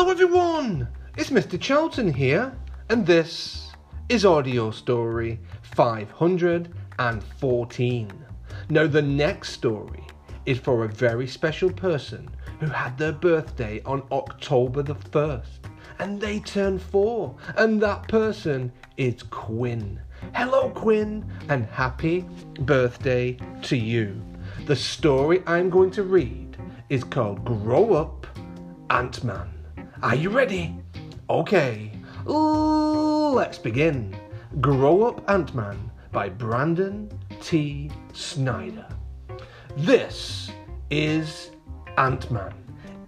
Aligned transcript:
Hello, 0.00 0.12
everyone! 0.12 0.88
It's 1.18 1.28
Mr. 1.28 1.60
Charlton 1.60 2.10
here, 2.10 2.56
and 2.88 3.04
this 3.04 3.70
is 4.08 4.24
Audio 4.24 4.70
Story 4.70 5.38
514. 5.60 8.10
Now, 8.70 8.86
the 8.86 9.02
next 9.02 9.50
story 9.50 10.02
is 10.46 10.58
for 10.58 10.84
a 10.84 10.88
very 10.88 11.26
special 11.26 11.70
person 11.70 12.30
who 12.60 12.68
had 12.68 12.96
their 12.96 13.12
birthday 13.12 13.82
on 13.84 14.02
October 14.10 14.82
the 14.82 14.94
1st, 14.94 15.68
and 15.98 16.18
they 16.18 16.40
turned 16.40 16.80
four, 16.80 17.36
and 17.58 17.78
that 17.82 18.08
person 18.08 18.72
is 18.96 19.22
Quinn. 19.24 20.00
Hello, 20.34 20.70
Quinn, 20.70 21.30
and 21.50 21.66
happy 21.66 22.24
birthday 22.60 23.36
to 23.64 23.76
you. 23.76 24.18
The 24.64 24.76
story 24.76 25.42
I'm 25.46 25.68
going 25.68 25.90
to 25.90 26.04
read 26.04 26.56
is 26.88 27.04
called 27.04 27.44
Grow 27.44 27.92
Up 27.92 28.26
Ant 28.88 29.22
Man. 29.22 29.59
Are 30.02 30.14
you 30.14 30.30
ready? 30.30 30.74
Okay, 31.28 31.92
let's 32.24 33.58
begin. 33.58 34.16
Grow 34.58 35.02
Up 35.02 35.28
Ant 35.28 35.54
Man 35.54 35.90
by 36.10 36.30
Brandon 36.30 37.10
T. 37.42 37.90
Snider. 38.14 38.86
This 39.76 40.52
is 40.90 41.50
Ant 41.98 42.30
Man. 42.30 42.54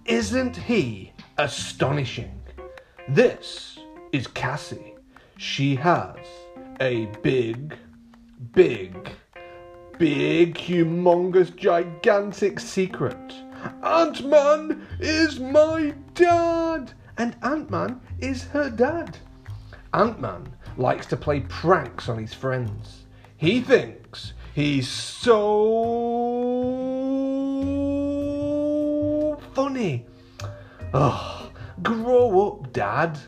Isn't 0.05 0.55
he 0.55 1.13
astonishing? 1.39 2.39
This 3.09 3.79
is 4.11 4.27
Cassie. 4.27 4.93
She 5.37 5.75
has 5.77 6.15
a 6.79 7.07
big, 7.23 7.75
big, 8.51 9.09
big, 9.97 10.53
humongous, 10.59 11.55
gigantic 11.55 12.59
secret. 12.59 13.33
Ant 13.83 14.25
Man 14.25 14.87
is 14.99 15.39
my 15.39 15.93
dad, 16.13 16.93
and 17.17 17.35
Ant 17.43 17.69
Man 17.69 18.01
is 18.19 18.43
her 18.45 18.69
dad. 18.69 19.17
Ant 19.93 20.19
Man 20.19 20.53
likes 20.77 21.05
to 21.07 21.17
play 21.17 21.41
pranks 21.41 22.09
on 22.09 22.17
his 22.17 22.33
friends. 22.33 23.05
He 23.37 23.61
thinks 23.61 24.33
he's 24.53 24.87
so 24.87 25.33
funny. 29.53 30.05
Oh, 30.93 31.51
grow 31.81 32.47
up, 32.47 32.71
Dad. 32.71 33.19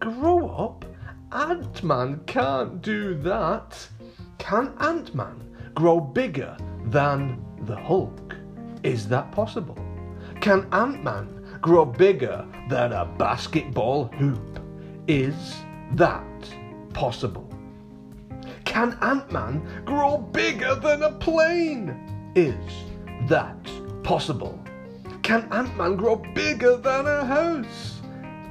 Grow 0.00 0.48
up? 0.48 0.84
Ant 1.32 1.82
Man 1.82 2.20
can't 2.26 2.80
do 2.80 3.14
that. 3.22 3.88
Can 4.38 4.72
Ant 4.80 5.14
Man 5.14 5.56
grow 5.74 6.00
bigger 6.00 6.56
than 6.86 7.44
the 7.62 7.76
Hulk? 7.76 8.37
Is 8.82 9.08
that 9.08 9.32
possible? 9.32 9.76
Can 10.40 10.66
Ant 10.72 11.02
Man 11.02 11.58
grow 11.60 11.84
bigger 11.84 12.46
than 12.68 12.92
a 12.92 13.04
basketball 13.04 14.06
hoop? 14.06 14.60
Is 15.08 15.56
that 15.94 16.24
possible? 16.92 17.48
Can 18.64 18.96
Ant 19.02 19.32
Man 19.32 19.66
grow 19.84 20.18
bigger 20.18 20.76
than 20.76 21.02
a 21.02 21.12
plane? 21.12 22.32
Is 22.36 22.84
that 23.28 23.56
possible? 24.04 24.62
Can 25.22 25.48
Ant 25.52 25.76
Man 25.76 25.96
grow 25.96 26.16
bigger 26.34 26.76
than 26.76 27.06
a 27.06 27.24
house? 27.24 28.00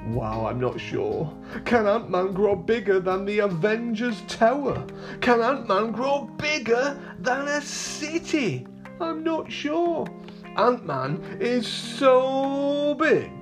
Wow, 0.07 0.45
I'm 0.47 0.59
not 0.59 0.79
sure. 0.79 1.33
Can 1.65 1.87
Ant 1.87 2.09
Man 2.09 2.33
grow 2.33 2.55
bigger 2.55 2.99
than 2.99 3.25
the 3.25 3.39
Avengers 3.39 4.21
Tower? 4.27 4.85
Can 5.21 5.41
Ant 5.41 5.67
Man 5.67 5.91
grow 5.91 6.29
bigger 6.37 6.99
than 7.19 7.47
a 7.47 7.61
city? 7.61 8.67
I'm 8.99 9.23
not 9.23 9.51
sure. 9.51 10.07
Ant 10.55 10.85
Man 10.85 11.21
is 11.39 11.67
so 11.67 12.95
big 12.95 13.37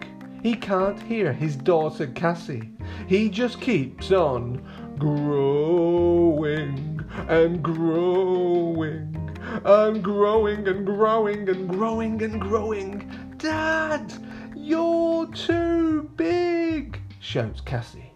he 0.45 0.53
can't 0.53 1.02
hear 1.02 1.34
his 1.34 1.56
daughter 1.56 2.06
Cassie. 2.06 2.70
He 3.08 3.30
just 3.30 3.59
keeps 3.59 4.11
on 4.11 4.64
growing 4.99 7.04
and 7.27 7.64
growing 7.64 9.36
and 9.64 10.04
growing 10.04 10.67
and 10.67 10.86
growing 10.86 11.49
and 11.49 11.67
growing 11.67 12.21
and 12.21 12.39
growing. 12.39 13.11
Dad, 13.39 14.14
you're 14.55 15.26
too 15.33 16.11
big, 16.15 17.02
shouts 17.20 17.61
Cassie. 17.61 18.14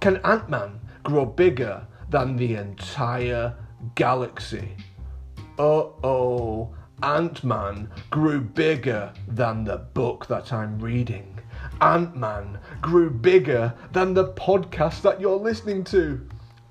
Can 0.00 0.16
Ant 0.24 0.50
Man 0.50 0.80
grow 1.04 1.26
bigger 1.26 1.86
than 2.10 2.34
the 2.34 2.56
entire 2.56 3.54
galaxy? 3.94 4.74
Uh 5.58 5.90
oh, 6.04 6.72
Ant 7.02 7.42
Man 7.42 7.90
grew 8.10 8.40
bigger 8.40 9.12
than 9.26 9.64
the 9.64 9.78
book 9.78 10.26
that 10.28 10.52
I'm 10.52 10.78
reading. 10.78 11.40
Ant 11.80 12.14
Man 12.14 12.60
grew 12.80 13.10
bigger 13.10 13.74
than 13.90 14.14
the 14.14 14.28
podcast 14.34 15.02
that 15.02 15.20
you're 15.20 15.34
listening 15.34 15.82
to. 15.84 16.24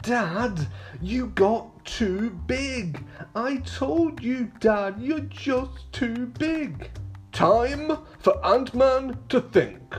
Dad, 0.03 0.67
you 1.01 1.27
got 1.27 1.83
too 1.83 2.29
big. 2.47 3.03
I 3.35 3.57
told 3.57 4.23
you, 4.23 4.53
Dad, 4.61 4.95
you're 5.01 5.19
just 5.19 5.91
too 5.91 6.27
big. 6.39 6.89
Time 7.33 7.97
for 8.19 8.45
Ant 8.45 8.73
Man 8.73 9.17
to 9.27 9.41
think. 9.41 9.95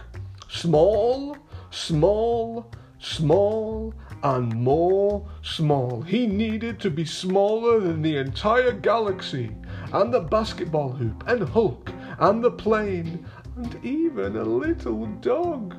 Small, 0.48 1.37
small, 1.71 2.71
small, 2.98 3.93
and 4.23 4.55
more 4.55 5.27
small. 5.43 6.03
He 6.03 6.27
needed 6.27 6.81
to 6.81 6.91
be 6.91 7.05
smaller 7.05 7.81
than 7.81 8.03
the 8.03 8.17
entire 8.17 8.73
galaxy, 8.73 9.55
and 9.93 10.12
the 10.12 10.21
basketball 10.21 10.91
hoop, 10.91 11.25
and 11.27 11.49
Hulk, 11.49 11.91
and 12.19 12.43
the 12.43 12.51
plane, 12.51 13.25
and 13.57 13.84
even 13.84 14.37
a 14.37 14.43
little 14.43 15.07
dog. 15.21 15.75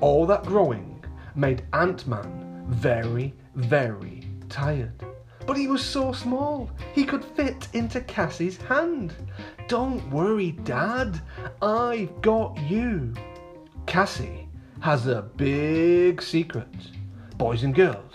All 0.00 0.26
that 0.26 0.44
growing 0.44 1.04
made 1.34 1.64
Ant 1.72 2.06
Man 2.06 2.64
very, 2.68 3.34
very 3.54 4.24
tired. 4.48 5.04
But 5.46 5.56
he 5.56 5.66
was 5.66 5.82
so 5.84 6.12
small, 6.12 6.70
he 6.92 7.04
could 7.04 7.24
fit 7.24 7.68
into 7.72 8.00
Cassie's 8.02 8.56
hand. 8.58 9.14
Don't 9.68 10.08
worry, 10.10 10.52
Dad, 10.52 11.20
I've 11.62 12.20
got 12.20 12.58
you. 12.68 13.14
Cassie 13.86 14.48
has 14.80 15.06
a 15.06 15.22
big 15.22 16.22
secret. 16.22 16.68
Boys 17.40 17.62
and 17.62 17.74
girls, 17.74 18.12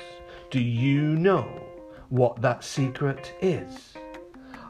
do 0.52 0.60
you 0.60 1.02
know 1.02 1.48
what 2.10 2.44
that 2.44 2.64
secret 2.64 3.34
is? 3.42 3.96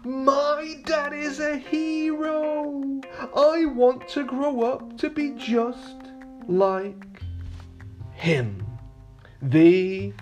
My 0.05 0.77
dad 0.85 1.11
is 1.11 1.41
a 1.41 1.57
hero. 1.57 3.01
I 3.35 3.65
want 3.65 4.07
to 4.07 4.23
grow 4.23 4.61
up 4.61 4.97
to 4.99 5.09
be 5.09 5.31
just 5.31 5.97
like 6.47 7.21
him. 8.13 8.65
The 9.41 10.13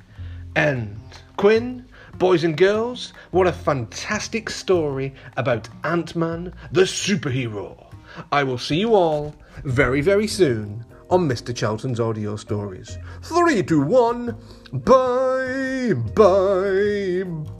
end. 0.55 1.00
Quinn, 1.38 1.85
boys 2.17 2.44
and 2.44 2.57
girls, 2.57 3.13
what 3.29 3.45
a 3.45 3.53
fantastic 3.53 4.50
story 4.50 5.13
about 5.38 5.69
Ant 5.83 6.15
Man 6.15 6.55
the 6.71 6.81
superhero. 6.81 7.85
I 8.31 8.44
will 8.44 8.57
see 8.57 8.77
you 8.79 8.95
all 8.95 9.35
very, 9.63 10.01
very 10.01 10.25
soon 10.25 10.83
on 11.09 11.27
Mr. 11.27 11.55
Charlton's 11.55 11.99
audio 11.99 12.35
stories. 12.35 12.97
Three, 13.21 13.63
two, 13.63 13.81
one. 13.81 14.37
Bye, 14.71 15.93
bye, 16.15 17.23
bye. 17.23 17.52